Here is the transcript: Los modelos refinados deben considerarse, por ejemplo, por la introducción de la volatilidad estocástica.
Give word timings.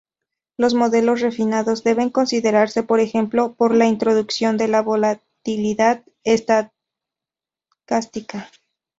Los 0.57 0.73
modelos 0.73 1.21
refinados 1.21 1.83
deben 1.83 2.09
considerarse, 2.09 2.81
por 2.81 2.99
ejemplo, 2.99 3.53
por 3.53 3.75
la 3.75 3.85
introducción 3.85 4.57
de 4.57 4.67
la 4.67 4.81
volatilidad 4.81 6.03
estocástica. 6.23 8.49